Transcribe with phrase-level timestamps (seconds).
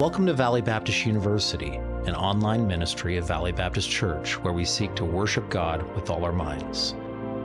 [0.00, 4.94] Welcome to Valley Baptist University, an online ministry of Valley Baptist Church where we seek
[4.94, 6.94] to worship God with all our minds.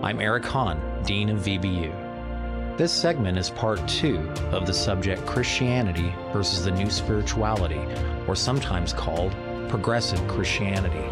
[0.01, 2.78] I'm Eric Hahn, Dean of VBU.
[2.78, 4.20] This segment is part two
[4.54, 7.81] of the subject Christianity versus the New Spirituality,
[8.26, 9.33] or sometimes called
[9.67, 11.10] Progressive Christianity.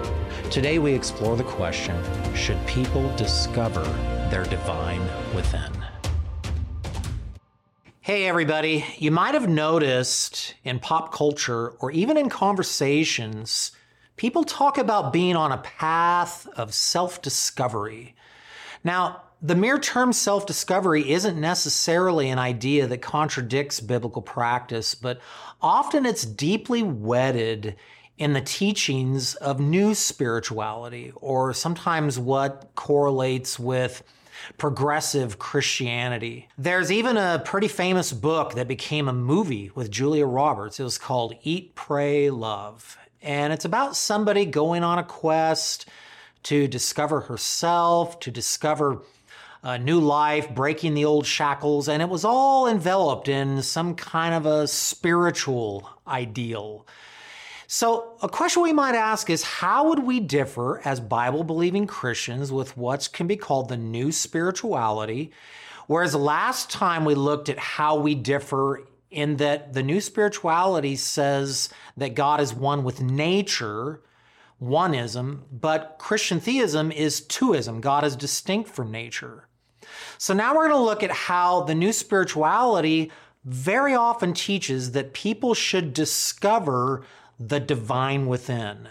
[0.50, 2.02] Today we explore the question
[2.34, 3.84] Should people discover
[4.30, 5.06] their divine
[5.36, 5.83] within?
[8.06, 8.84] Hey, everybody.
[8.98, 13.72] You might have noticed in pop culture or even in conversations,
[14.18, 18.14] people talk about being on a path of self discovery.
[18.84, 25.22] Now, the mere term self discovery isn't necessarily an idea that contradicts biblical practice, but
[25.62, 27.78] often it's deeply wedded
[28.18, 34.04] in the teachings of new spirituality, or sometimes what correlates with
[34.58, 36.48] progressive Christianity.
[36.58, 40.80] There's even a pretty famous book that became a movie with Julia Roberts.
[40.80, 42.98] It was called Eat, Pray, Love.
[43.22, 45.88] And it's about somebody going on a quest
[46.44, 49.02] to discover herself, to discover
[49.64, 54.34] a new life, breaking the old shackles, and it was all enveloped in some kind
[54.34, 56.86] of a spiritual ideal.
[57.76, 62.52] So, a question we might ask is how would we differ as Bible believing Christians
[62.52, 65.32] with what can be called the new spirituality?
[65.88, 71.70] Whereas last time we looked at how we differ in that the new spirituality says
[71.98, 74.04] that God is one with nature,
[74.62, 77.82] oneism, but Christian theism is twoism.
[77.82, 79.48] God is distinct from nature.
[80.20, 83.12] So now we're going to look at how the new spirituality
[83.46, 87.04] very often teaches that people should discover
[87.48, 88.88] the divine within.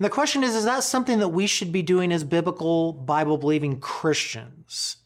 [0.00, 3.36] And the question is, is that something that we should be doing as biblical, Bible
[3.36, 4.96] believing Christians?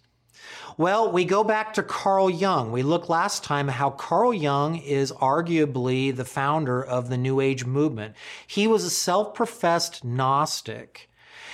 [0.77, 2.73] Well, we go back to Carl Jung.
[2.73, 7.65] We looked last time how Carl Jung is arguably the founder of the New Age
[7.65, 8.17] movement.
[8.47, 11.09] He was a self professed Gnostic.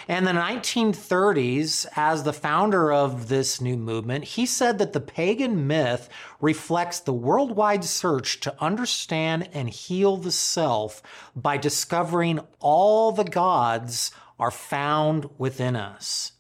[0.08, 5.66] In the 1930s, as the founder of this new movement, he said that the pagan
[5.66, 6.08] myth
[6.40, 11.02] reflects the worldwide search to understand and heal the self
[11.36, 16.32] by discovering all the gods are found within us.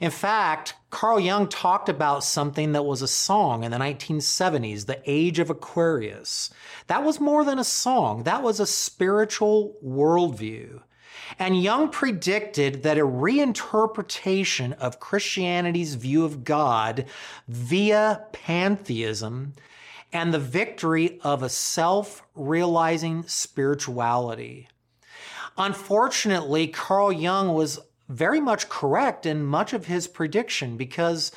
[0.00, 5.00] In fact, Carl Jung talked about something that was a song in the 1970s, the
[5.06, 6.50] Age of Aquarius.
[6.86, 10.82] That was more than a song, that was a spiritual worldview.
[11.40, 17.06] And Jung predicted that a reinterpretation of Christianity's view of God
[17.48, 19.54] via pantheism
[20.12, 24.68] and the victory of a self realizing spirituality.
[25.56, 27.80] Unfortunately, Carl Jung was
[28.10, 31.32] very much correct in much of his prediction because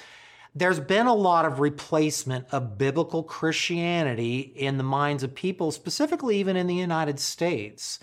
[0.53, 6.39] there's been a lot of replacement of biblical Christianity in the minds of people, specifically
[6.39, 7.99] even in the United States.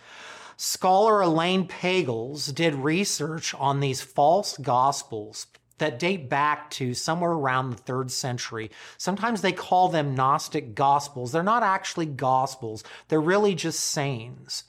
[0.63, 5.47] Scholar Elaine Pagels did research on these false gospels
[5.79, 8.71] that date back to somewhere around the third century.
[8.99, 11.33] Sometimes they call them Gnostic gospels.
[11.33, 14.65] They're not actually gospels, they're really just sayings.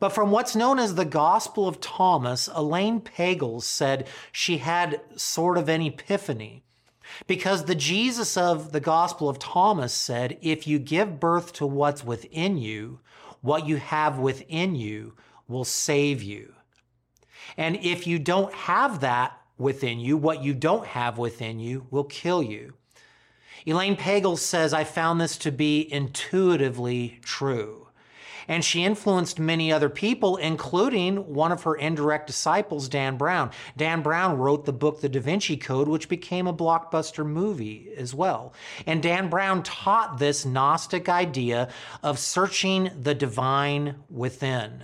[0.00, 5.56] But from what's known as the Gospel of Thomas, Elaine Pagels said she had sort
[5.56, 6.64] of an epiphany.
[7.28, 12.04] Because the Jesus of the Gospel of Thomas said, if you give birth to what's
[12.04, 12.98] within you,
[13.40, 15.14] what you have within you
[15.48, 16.54] will save you.
[17.56, 22.04] And if you don't have that within you, what you don't have within you will
[22.04, 22.74] kill you.
[23.66, 27.88] Elaine Pagels says, I found this to be intuitively true.
[28.48, 33.50] And she influenced many other people, including one of her indirect disciples, Dan Brown.
[33.76, 38.14] Dan Brown wrote the book, The Da Vinci Code, which became a blockbuster movie as
[38.14, 38.52] well.
[38.86, 41.68] And Dan Brown taught this Gnostic idea
[42.02, 44.82] of searching the divine within.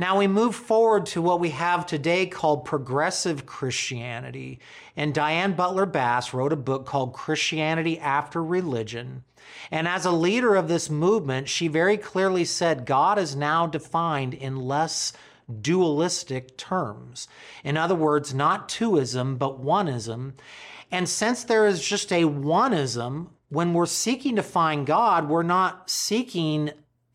[0.00, 4.58] Now we move forward to what we have today called progressive Christianity.
[4.96, 9.24] And Diane Butler Bass wrote a book called Christianity After Religion.
[9.70, 14.32] And as a leader of this movement, she very clearly said God is now defined
[14.32, 15.12] in less
[15.60, 17.28] dualistic terms.
[17.62, 20.32] In other words, not twoism, but oneism.
[20.90, 25.90] And since there is just a oneism, when we're seeking to find God, we're not
[25.90, 26.70] seeking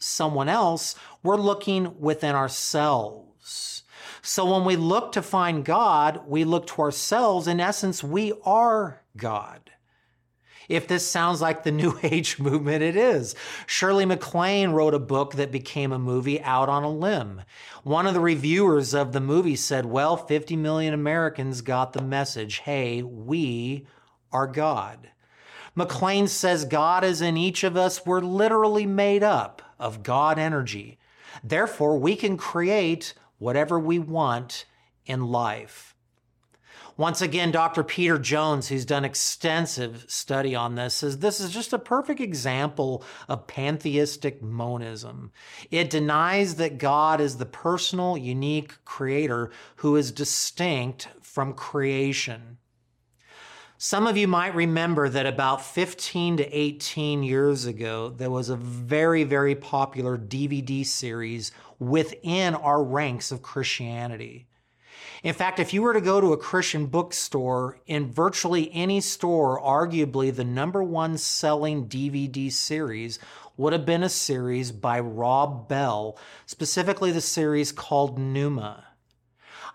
[0.05, 3.83] someone else, we're looking within ourselves.
[4.21, 7.47] So when we look to find God, we look to ourselves.
[7.47, 9.71] In essence, we are God.
[10.67, 13.35] If this sounds like the New Age movement, it is.
[13.67, 17.41] Shirley MacLaine wrote a book that became a movie out on a limb.
[17.83, 22.59] One of the reviewers of the movie said, Well, 50 million Americans got the message
[22.59, 23.85] hey, we
[24.31, 25.09] are God.
[25.75, 28.05] MacLaine says God is in each of us.
[28.05, 30.97] We're literally made up of God energy.
[31.43, 34.65] Therefore, we can create whatever we want
[35.05, 35.95] in life.
[36.97, 37.83] Once again, Dr.
[37.83, 43.03] Peter Jones, who's done extensive study on this, says this is just a perfect example
[43.27, 45.33] of pantheistic monism.
[45.69, 52.59] It denies that God is the personal, unique creator who is distinct from creation.
[53.77, 58.55] Some of you might remember that about 15 to 18 years ago, there was a
[58.55, 64.47] very, very popular DVD series within our ranks of Christianity.
[65.23, 69.61] In fact, if you were to go to a Christian bookstore, in virtually any store,
[69.61, 73.19] arguably the number one selling DVD series
[73.57, 78.83] would have been a series by Rob Bell, specifically the series called Nooma.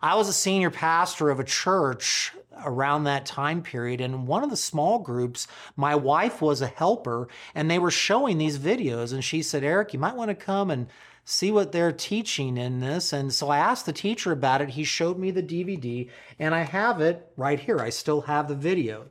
[0.01, 2.33] I was a senior pastor of a church
[2.65, 4.01] around that time period.
[4.01, 5.47] And one of the small groups,
[5.77, 9.13] my wife was a helper, and they were showing these videos.
[9.13, 10.89] And she said, Eric, you might want to come and
[11.25, 13.13] see what they're teaching in this.
[13.13, 14.71] And so I asked the teacher about it.
[14.71, 16.09] He showed me the DVD,
[16.39, 17.79] and I have it right here.
[17.79, 19.07] I still have the video.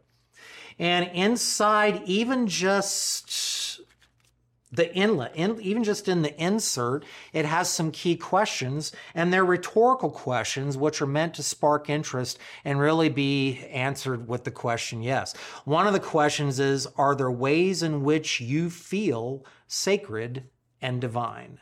[0.77, 3.29] And inside, even just
[4.71, 9.45] the inlet, in, even just in the insert, it has some key questions, and they're
[9.45, 15.01] rhetorical questions which are meant to spark interest and really be answered with the question
[15.01, 15.33] yes.
[15.65, 20.43] One of the questions is Are there ways in which you feel sacred
[20.81, 21.59] and divine?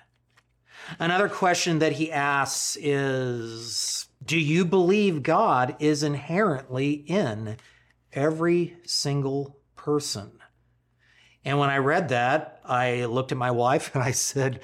[1.00, 7.56] Another question that he asks is Do you believe God is inherently in
[8.12, 10.40] every single person?
[11.48, 14.60] And when I read that, I looked at my wife and I said,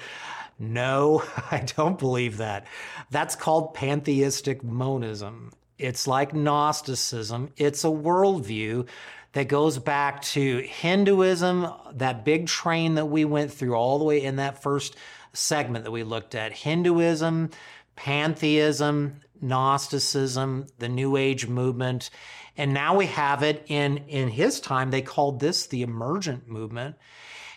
[0.58, 2.66] No, I don't believe that.
[3.10, 5.52] That's called pantheistic monism.
[5.78, 8.86] It's like Gnosticism, it's a worldview
[9.32, 14.22] that goes back to Hinduism, that big train that we went through all the way
[14.22, 14.94] in that first
[15.32, 17.50] segment that we looked at Hinduism,
[17.96, 22.10] pantheism, Gnosticism, the New Age movement.
[22.56, 26.96] And now we have it in, in his time, they called this the emergent movement.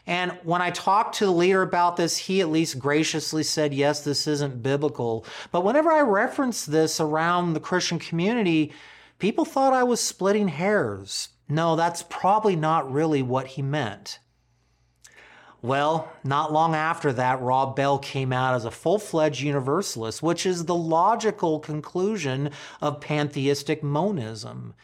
[0.06, 4.02] And when I talked to the leader about this, he at least graciously said, yes,
[4.02, 5.26] this isn't biblical.
[5.52, 8.72] But whenever I referenced this around the Christian community,
[9.20, 11.30] people thought I was splitting hairs.
[11.50, 14.20] No, that's probably not really what he meant.
[15.62, 20.46] Well, not long after that, Rob Bell came out as a full fledged universalist, which
[20.46, 24.76] is the logical conclusion of pantheistic monism.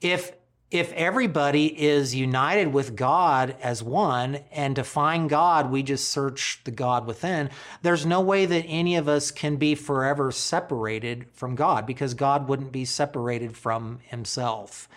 [0.00, 0.32] If
[0.70, 6.60] if everybody is united with God as one, and to find God, we just search
[6.64, 7.48] the God within,
[7.80, 12.48] there's no way that any of us can be forever separated from God because God
[12.48, 14.90] wouldn't be separated from himself.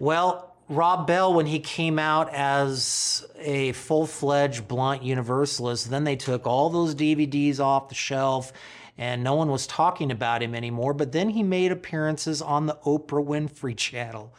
[0.00, 6.16] Well, Rob Bell, when he came out as a full fledged blunt universalist, then they
[6.16, 8.52] took all those DVDs off the shelf
[8.98, 10.92] and no one was talking about him anymore.
[10.94, 14.32] But then he made appearances on the Oprah Winfrey channel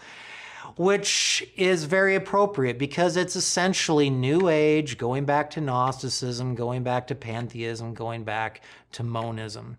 [0.78, 7.08] which is very appropriate because it's essentially New Age, going back to Gnosticism, going back
[7.08, 8.62] to pantheism, going back
[8.94, 9.78] to monism.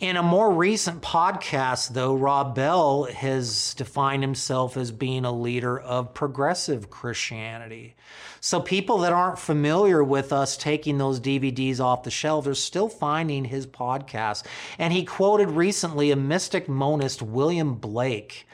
[0.00, 5.78] In a more recent podcast, though, Rob Bell has defined himself as being a leader
[5.78, 7.94] of progressive Christianity.
[8.40, 12.88] So people that aren't familiar with us taking those DVDs off the shelf are still
[12.88, 14.44] finding his podcast.
[14.78, 18.46] And he quoted recently a mystic monist, William Blake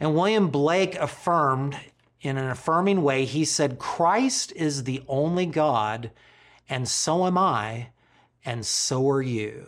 [0.00, 1.76] and William Blake affirmed
[2.22, 6.10] in an affirming way, he said, Christ is the only God,
[6.68, 7.88] and so am I,
[8.44, 9.66] and so are you.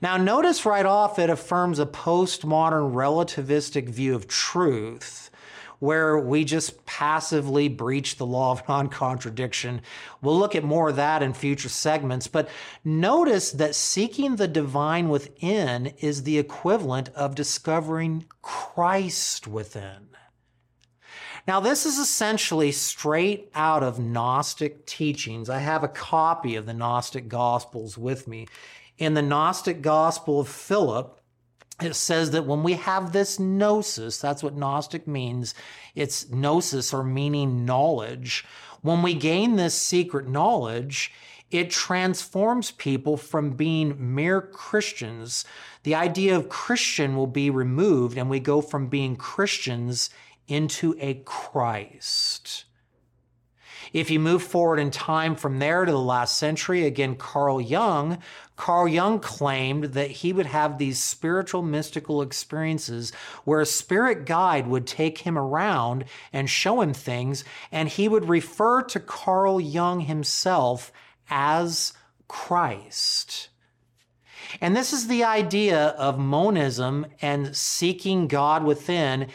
[0.00, 5.30] Now, notice right off it affirms a postmodern relativistic view of truth
[5.80, 9.80] where we just passively breach the law of non contradiction.
[10.22, 12.48] We'll look at more of that in future segments, but
[12.84, 18.24] notice that seeking the divine within is the equivalent of discovering
[18.74, 20.10] Christ within.
[21.46, 25.50] Now, this is essentially straight out of Gnostic teachings.
[25.50, 28.46] I have a copy of the Gnostic Gospels with me.
[28.96, 31.20] In the Gnostic Gospel of Philip,
[31.82, 35.54] it says that when we have this gnosis, that's what Gnostic means.
[35.96, 38.44] It's gnosis or meaning knowledge.
[38.82, 41.12] When we gain this secret knowledge,
[41.50, 45.44] it transforms people from being mere Christians.
[45.82, 50.10] The idea of Christian will be removed, and we go from being Christians
[50.46, 52.64] into a Christ.
[53.92, 58.18] If you move forward in time from there to the last century, again, Carl Jung,
[58.56, 63.10] Carl Jung claimed that he would have these spiritual mystical experiences
[63.44, 68.28] where a spirit guide would take him around and show him things, and he would
[68.28, 70.92] refer to Carl Jung himself
[71.28, 71.92] as
[72.28, 73.49] Christ.
[74.60, 79.28] And this is the idea of monism and seeking God within.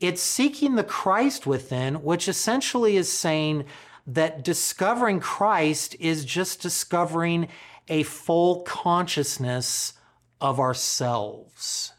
[0.00, 3.64] It's seeking the Christ within, which essentially is saying
[4.06, 7.48] that discovering Christ is just discovering
[7.88, 9.94] a full consciousness
[10.40, 11.92] of ourselves.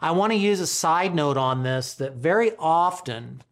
[0.00, 3.42] I want to use a side note on this that very often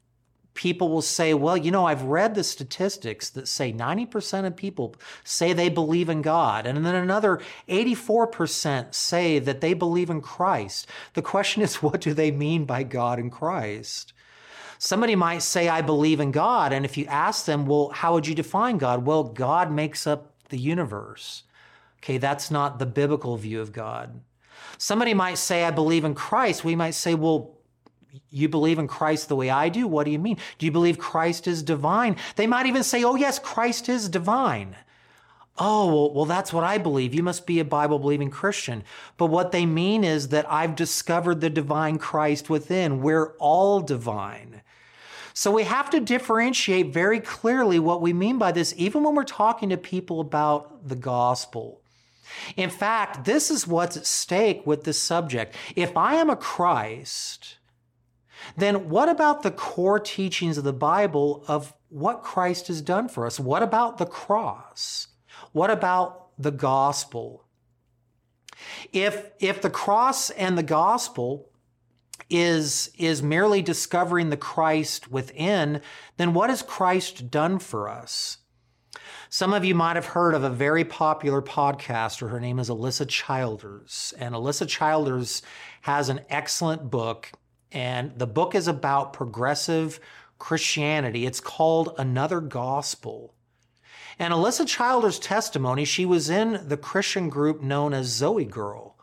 [0.61, 4.95] people will say, well, you know, I've read the statistics that say 90% of people
[5.25, 10.87] say they believe in God, and then another 84% say that they believe in Christ.
[11.15, 14.13] The question is, what do they mean by God and Christ?
[14.79, 16.75] Somebody might say, I believe in God.
[16.75, 19.07] And if you ask them, well, how would you define God?
[19.07, 21.45] Well, God makes up the universe.
[22.01, 24.21] Okay, that's not the biblical view of God.
[24.77, 26.65] Somebody might say, I believe in Christ.
[26.65, 27.60] We might say, well,
[28.31, 29.87] you believe in Christ the way I do?
[29.87, 30.39] What do you mean?
[30.59, 32.17] Do you believe Christ is divine?
[32.37, 34.77] They might even say, oh, yes, Christ is divine.
[35.59, 37.15] Oh, well, that's what I believe.
[37.15, 38.83] You must be a Bible believing Christian.
[39.19, 43.03] But what they mean is that I've discovered the divine Christ within.
[43.03, 44.63] We're all divine.
[45.35, 49.25] So we have to differentiate very clearly what we mean by this, even when we're
[49.25, 51.81] talking to people about the gospel.
[52.57, 55.55] In fact, this is what's at stake with this subject.
[55.77, 57.57] If I am a Christ,
[58.57, 63.27] then what about the core teachings of the Bible of what Christ has done for
[63.27, 63.41] us?
[63.41, 65.09] What about the cross?
[65.53, 67.47] What about the gospel?
[68.93, 71.51] If, if the cross and the gospel
[72.29, 75.81] is, is merely discovering the Christ within,
[76.17, 78.39] then what has Christ done for us?
[79.29, 82.31] Some of you might have heard of a very popular podcaster.
[82.31, 84.13] Her name is Alisa Childers.
[84.19, 85.43] And Alisa Childers
[85.83, 87.31] has an excellent book
[87.73, 90.01] and the book is about progressive
[90.39, 91.27] Christianity.
[91.27, 93.35] It's called Another Gospel.
[94.19, 98.95] And Alisa Childers' testimony, she was in the Christian group known as ZOEgirl.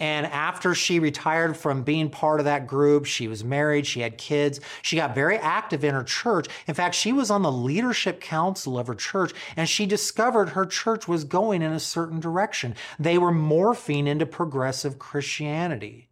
[0.00, 4.16] And after she retired from being part of that group, she was married, she had
[4.16, 6.46] kids, she got very active in her church.
[6.68, 10.66] In fact, she was on the leadership council of her church, and she discovered her
[10.66, 12.76] church was going in a certain direction.
[12.98, 16.07] They were morphing into progressive Christianity.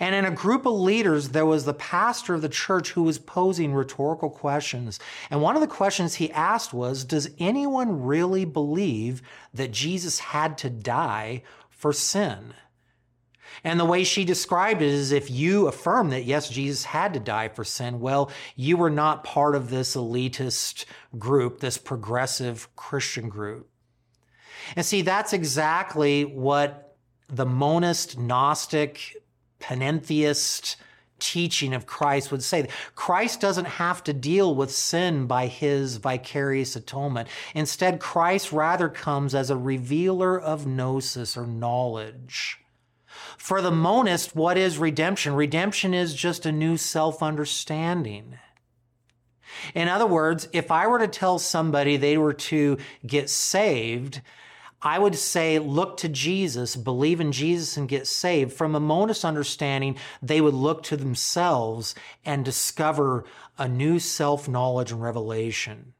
[0.00, 3.18] And in a group of leaders, there was the pastor of the church who was
[3.18, 4.98] posing rhetorical questions.
[5.30, 9.22] And one of the questions he asked was Does anyone really believe
[9.54, 12.54] that Jesus had to die for sin?
[13.64, 17.20] And the way she described it is if you affirm that, yes, Jesus had to
[17.20, 20.84] die for sin, well, you were not part of this elitist
[21.18, 23.68] group, this progressive Christian group.
[24.74, 26.96] And see, that's exactly what
[27.28, 29.16] the monist, Gnostic,
[29.66, 30.76] panentheist
[31.18, 32.68] teaching of Christ would say.
[32.94, 37.28] Christ doesn't have to deal with sin by his vicarious atonement.
[37.54, 42.58] Instead, Christ rather comes as a revealer of gnosis or knowledge.
[43.38, 45.34] For the monist, what is redemption?
[45.34, 48.38] Redemption is just a new self understanding.
[49.74, 54.20] In other words, if I were to tell somebody they were to get saved,
[54.82, 58.52] I would say look to Jesus, believe in Jesus and get saved.
[58.52, 63.24] From a monist understanding, they would look to themselves and discover
[63.58, 65.94] a new self knowledge and revelation.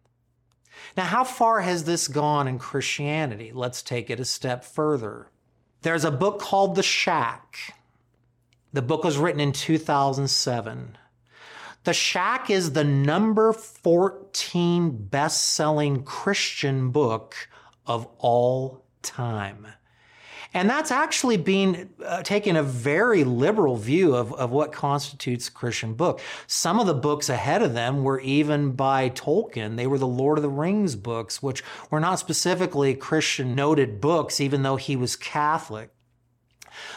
[0.96, 3.50] Now, how far has this gone in Christianity?
[3.52, 5.28] Let's take it a step further.
[5.82, 7.74] There's a book called The Shack.
[8.72, 10.98] The book was written in 2007.
[11.84, 17.48] The Shack is the number 14 best selling Christian book
[17.86, 19.66] of all time.
[20.54, 25.92] And that's actually being uh, taking a very liberal view of, of what constitutes Christian
[25.92, 26.18] book.
[26.46, 29.76] Some of the books ahead of them were even by Tolkien.
[29.76, 34.40] They were the Lord of the Rings books, which were not specifically Christian noted books,
[34.40, 35.90] even though he was Catholic.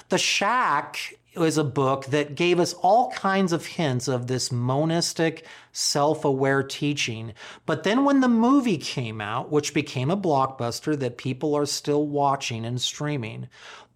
[0.08, 5.46] The Shack was a book that gave us all kinds of hints of this monistic,
[5.72, 7.34] self aware teaching.
[7.66, 12.08] But then when the movie came out, which became a blockbuster that people are still
[12.08, 13.48] watching and streaming,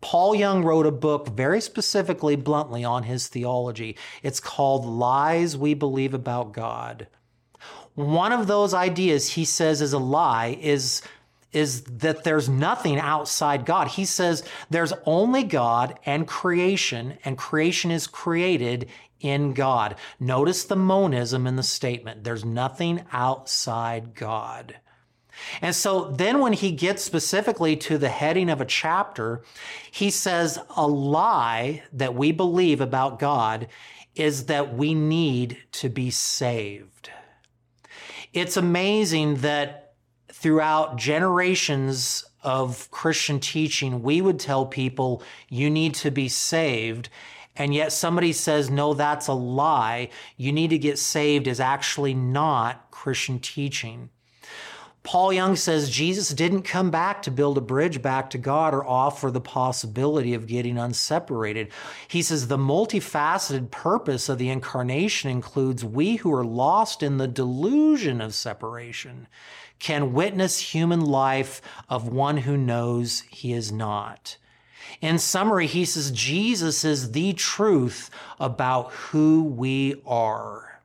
[0.02, 3.96] Paul Young wrote a book very specifically, bluntly, on his theology.
[4.22, 7.08] It's called Lies We Believe About God.
[7.96, 11.02] One of those ideas he says is a lie is
[11.54, 13.88] is that there's nothing outside God.
[13.90, 19.96] He says there's only God and creation, and creation is created in God.
[20.20, 22.24] Notice the monism in the statement.
[22.24, 24.76] There's nothing outside God.
[25.62, 29.44] And so then when he gets specifically to the heading of a chapter,
[29.92, 33.68] he says a lie that we believe about God
[34.16, 37.10] is that we need to be saved.
[38.32, 39.83] It's amazing that
[40.44, 47.08] throughout generations of Christian teaching, we would tell people you need to be saved.
[47.56, 50.10] And yet somebody says, no, that's a lie.
[50.36, 54.10] You need to get saved is actually not Christian teaching.
[55.04, 58.86] Paul Young says Jesus didn't come back to build a bridge back to God or
[58.86, 61.72] offer the possibility of getting unseparated.
[62.08, 67.28] He says the multifaceted purpose of the incarnation includes we who are lost in the
[67.28, 69.28] delusion of separation
[69.80, 74.38] can witness human life of one who knows he is not.
[75.02, 80.82] In summary, he says Jesus is the truth about who we are.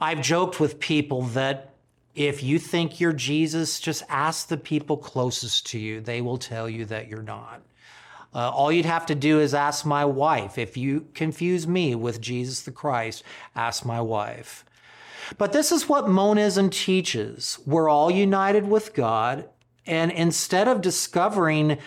[0.00, 1.75] I've joked with people that
[2.16, 6.00] if you think you're Jesus, just ask the people closest to you.
[6.00, 7.62] They will tell you that you're not.
[8.34, 10.58] Uh, all you'd have to do is ask my wife.
[10.58, 13.22] If you confuse me with Jesus the Christ,
[13.54, 14.64] ask my wife.
[15.38, 17.58] But this is what monism teaches.
[17.66, 19.48] We're all united with God,
[19.86, 21.78] and instead of discovering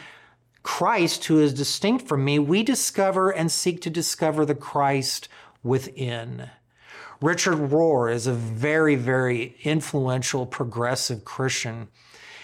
[0.62, 5.28] Christ, who is distinct from me, we discover and seek to discover the Christ
[5.64, 6.50] within.
[7.22, 11.90] Richard Rohr is a very, very influential progressive Christian.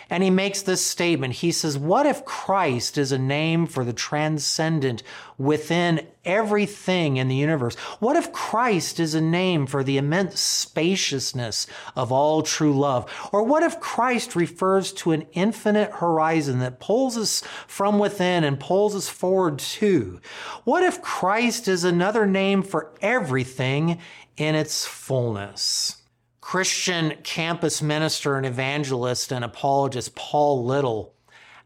[0.10, 1.36] And he makes this statement.
[1.36, 5.02] He says, What if Christ is a name for the transcendent
[5.38, 7.76] within everything in the universe?
[8.00, 11.66] What if Christ is a name for the immense spaciousness
[11.96, 13.12] of all true love?
[13.32, 18.60] Or what if Christ refers to an infinite horizon that pulls us from within and
[18.60, 20.20] pulls us forward too?
[20.66, 24.00] What if Christ is another name for everything
[24.38, 26.02] in its fullness.
[26.42, 31.14] Christian campus minister and evangelist and apologist Paul Little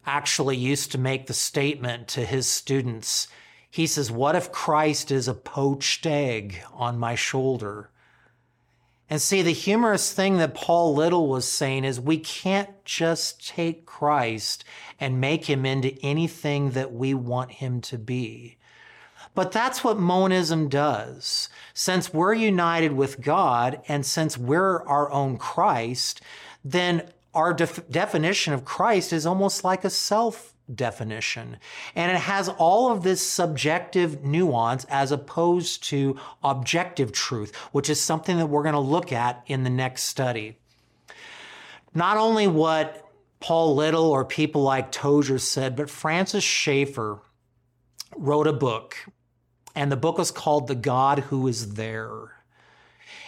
[0.06, 3.28] actually used to make the statement to his students.
[3.70, 7.90] He says, What if Christ is a poached egg on my shoulder?
[9.10, 13.86] And see, the humorous thing that Paul Little was saying is we can't just take
[13.86, 14.64] Christ
[15.00, 18.58] and make him into anything that we want him to be.
[19.40, 21.48] But that's what monism does.
[21.74, 26.20] Since we're united with God and since we're our own Christ,
[26.66, 31.56] then our def- definition of Christ is almost like a self definition.
[31.96, 38.02] And it has all of this subjective nuance as opposed to objective truth, which is
[38.02, 40.58] something that we're going to look at in the next study.
[41.94, 47.22] Not only what Paul Little or people like Tozer said, but Francis Schaeffer
[48.18, 48.98] wrote a book
[49.80, 52.44] and the book was called The God Who Is There.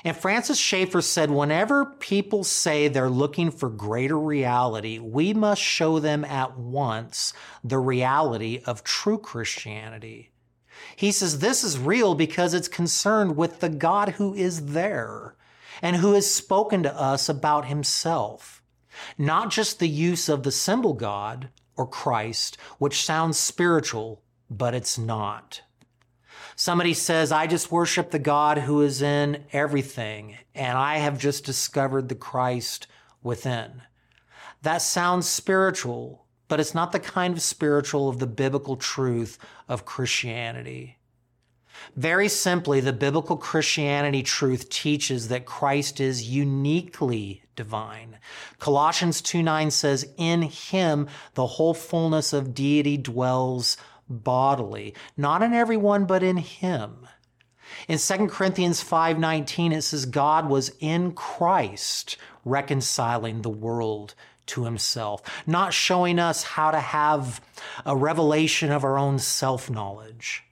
[0.03, 5.97] And Francis Schaeffer said, whenever people say they're looking for greater reality, we must show
[5.97, 7.31] them at once
[7.63, 10.31] the reality of true Christianity.
[10.97, 15.35] He says this is real because it's concerned with the God who is there
[15.81, 18.61] and who has spoken to us about himself.
[19.17, 24.97] Not just the use of the symbol God or Christ, which sounds spiritual, but it's
[24.97, 25.61] not.
[26.55, 31.45] Somebody says, I just worship the God who is in everything, and I have just
[31.45, 32.87] discovered the Christ
[33.23, 33.81] within.
[34.61, 39.37] That sounds spiritual, but it's not the kind of spiritual of the biblical truth
[39.67, 40.97] of Christianity.
[41.95, 48.19] Very simply, the biblical Christianity truth teaches that Christ is uniquely divine.
[48.59, 53.77] Colossians 2 9 says, In him the whole fullness of deity dwells
[54.11, 57.07] bodily, not in everyone, but in him.
[57.87, 64.13] In 2 Corinthians 5:19 it says God was in Christ reconciling the world
[64.47, 67.39] to himself, not showing us how to have
[67.85, 70.43] a revelation of our own self-knowledge.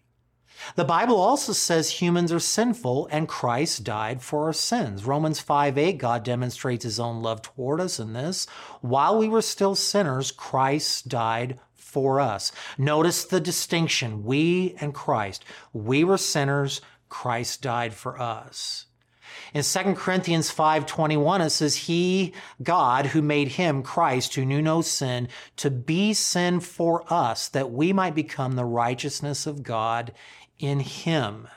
[0.75, 5.05] The Bible also says humans are sinful and Christ died for our sins.
[5.05, 8.45] Romans 5 8, God demonstrates his own love toward us in this.
[8.81, 12.51] While we were still sinners, Christ died for us.
[12.77, 15.43] Notice the distinction we and Christ.
[15.73, 18.85] We were sinners, Christ died for us.
[19.53, 24.81] In 2 Corinthians 5:21 it says he God who made him Christ who knew no
[24.81, 30.13] sin to be sin for us that we might become the righteousness of God
[30.59, 31.47] in him.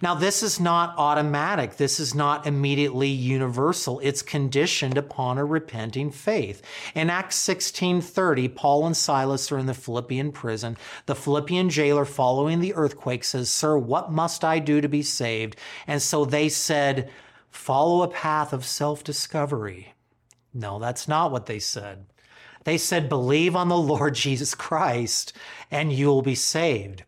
[0.00, 1.76] Now, this is not automatic.
[1.76, 4.00] This is not immediately universal.
[4.00, 6.62] It's conditioned upon a repenting faith.
[6.94, 10.76] In Acts 16:30, Paul and Silas are in the Philippian prison.
[11.06, 15.56] The Philippian jailer, following the earthquake, says, Sir, what must I do to be saved?
[15.86, 17.10] And so they said,
[17.50, 19.94] Follow a path of self discovery.
[20.54, 22.06] No, that's not what they said.
[22.64, 25.32] They said, Believe on the Lord Jesus Christ,
[25.70, 27.04] and you will be saved.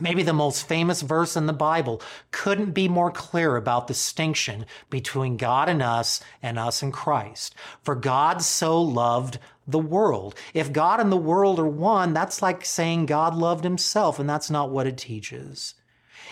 [0.00, 2.00] Maybe the most famous verse in the Bible
[2.30, 7.54] couldn't be more clear about distinction between God and us and us and Christ.
[7.82, 10.34] For God so loved the world.
[10.54, 14.50] If God and the world are one, that's like saying God loved himself, and that's
[14.50, 15.74] not what it teaches.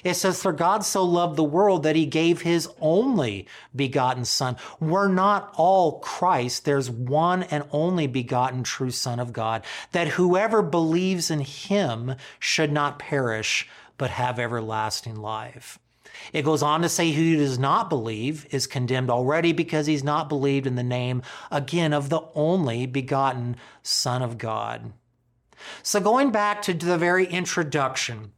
[0.05, 4.57] It says, For God so loved the world that he gave his only begotten Son.
[4.79, 6.65] We're not all Christ.
[6.65, 12.73] There's one and only begotten true Son of God, that whoever believes in him should
[12.73, 15.79] not perish, but have everlasting life.
[16.33, 20.29] It goes on to say, Who does not believe is condemned already because he's not
[20.29, 24.93] believed in the name, again, of the only begotten Son of God.
[25.83, 28.33] So, going back to the very introduction,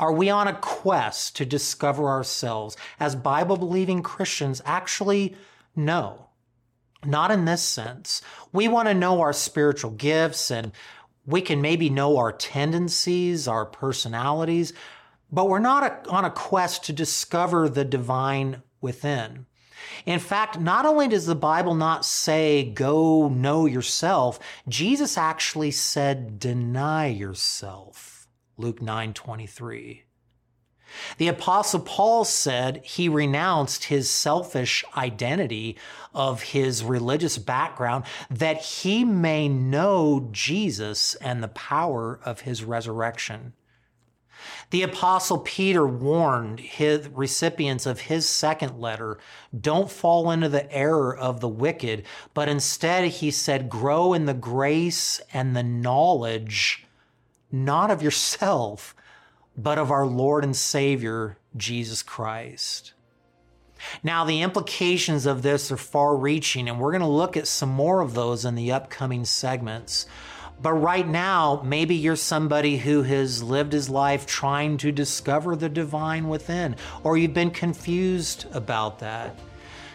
[0.00, 4.62] are we on a quest to discover ourselves as Bible believing Christians?
[4.64, 5.36] Actually,
[5.76, 6.30] no.
[7.04, 8.22] Not in this sense.
[8.50, 10.72] We want to know our spiritual gifts and
[11.26, 14.72] we can maybe know our tendencies, our personalities,
[15.30, 19.46] but we're not a, on a quest to discover the divine within.
[20.06, 26.38] In fact, not only does the Bible not say, go know yourself, Jesus actually said,
[26.38, 28.19] deny yourself.
[28.60, 30.02] Luke 9:23.
[31.18, 35.78] The apostle Paul said he renounced his selfish identity
[36.12, 43.54] of his religious background that he may know Jesus and the power of his resurrection.
[44.70, 49.18] The apostle Peter warned his recipients of his second letter,
[49.58, 54.34] don't fall into the error of the wicked, but instead he said, grow in the
[54.34, 56.86] grace and the knowledge
[57.52, 58.94] not of yourself,
[59.56, 62.92] but of our Lord and Savior, Jesus Christ.
[64.02, 67.70] Now, the implications of this are far reaching, and we're going to look at some
[67.70, 70.06] more of those in the upcoming segments.
[70.62, 75.70] But right now, maybe you're somebody who has lived his life trying to discover the
[75.70, 79.38] divine within, or you've been confused about that.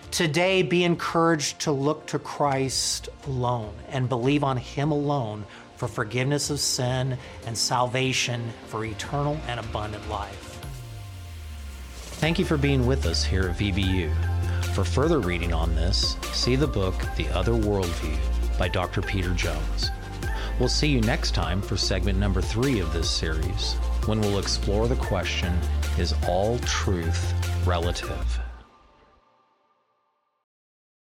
[0.10, 6.50] Today, be encouraged to look to Christ alone and believe on Him alone for forgiveness
[6.50, 10.52] of sin and salvation for eternal and abundant life.
[11.96, 14.12] Thank you for being with us here at VBU.
[14.74, 18.18] For further reading on this, see the book The Other Worldview
[18.58, 19.02] by Dr.
[19.02, 19.92] Peter Jones.
[20.60, 23.74] We'll see you next time for segment number three of this series,
[24.06, 25.58] when we'll explore the question
[25.98, 27.34] Is all truth
[27.66, 28.45] relative?